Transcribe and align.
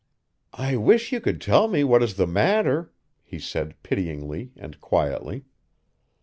"I 0.55 0.77
wish 0.77 1.11
you 1.11 1.21
could 1.21 1.39
tell 1.39 1.67
me 1.67 1.83
what 1.83 2.01
is 2.01 2.15
the 2.15 2.25
matter," 2.25 2.91
he 3.23 3.37
said 3.37 3.75
pityingly 3.83 4.51
and 4.55 4.81
quietly. 4.81 5.45